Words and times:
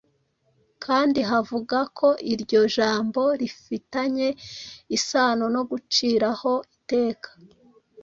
kandi 0.83 1.19
havuga 1.29 1.77
ko 1.97 2.07
iryo 2.33 2.61
jambo 2.75 3.21
rifitanye 3.41 4.27
isano 4.97 5.45
no 5.55 5.61
"guciraho 5.69 6.51
iteka" 6.75 7.29